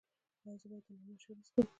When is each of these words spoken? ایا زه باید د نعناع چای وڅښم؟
ایا 0.43 0.53
زه 0.61 0.65
باید 0.71 0.83
د 0.87 0.89
نعناع 0.95 1.17
چای 1.21 1.33
وڅښم؟ 1.37 1.61